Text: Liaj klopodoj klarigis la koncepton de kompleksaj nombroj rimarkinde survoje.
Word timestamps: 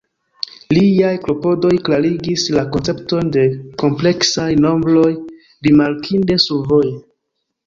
Liaj 0.75 1.09
klopodoj 1.25 1.71
klarigis 1.89 2.45
la 2.55 2.63
koncepton 2.77 3.29
de 3.37 3.43
kompleksaj 3.83 4.49
nombroj 4.65 5.07
rimarkinde 5.69 6.41
survoje. 6.47 6.91